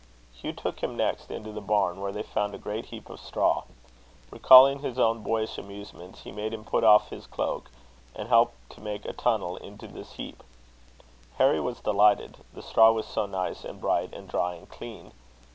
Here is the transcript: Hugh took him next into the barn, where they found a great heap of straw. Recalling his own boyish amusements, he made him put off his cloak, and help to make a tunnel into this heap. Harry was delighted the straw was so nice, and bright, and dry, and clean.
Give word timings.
Hugh 0.33 0.53
took 0.53 0.79
him 0.81 0.97
next 0.97 1.29
into 1.29 1.51
the 1.51 1.61
barn, 1.61 1.99
where 2.01 2.11
they 2.11 2.23
found 2.23 2.55
a 2.55 2.57
great 2.57 2.85
heap 2.87 3.07
of 3.07 3.19
straw. 3.19 3.65
Recalling 4.31 4.79
his 4.79 4.97
own 4.97 5.21
boyish 5.21 5.59
amusements, 5.59 6.21
he 6.23 6.31
made 6.31 6.55
him 6.55 6.63
put 6.63 6.83
off 6.83 7.11
his 7.11 7.27
cloak, 7.27 7.69
and 8.15 8.27
help 8.27 8.55
to 8.69 8.81
make 8.81 9.05
a 9.05 9.13
tunnel 9.13 9.57
into 9.57 9.85
this 9.85 10.13
heap. 10.13 10.41
Harry 11.37 11.59
was 11.59 11.81
delighted 11.81 12.37
the 12.51 12.63
straw 12.63 12.91
was 12.91 13.05
so 13.05 13.27
nice, 13.27 13.63
and 13.63 13.79
bright, 13.79 14.11
and 14.11 14.27
dry, 14.27 14.55
and 14.55 14.69
clean. 14.69 15.11